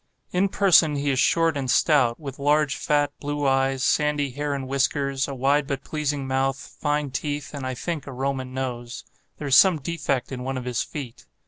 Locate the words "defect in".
9.79-10.41